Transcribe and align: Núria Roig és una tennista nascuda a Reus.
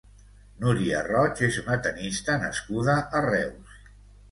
Núria 0.63 1.01
Roig 1.07 1.43
és 1.49 1.59
una 1.65 1.77
tennista 1.89 2.39
nascuda 2.47 2.99
a 3.21 3.25
Reus. 3.31 3.79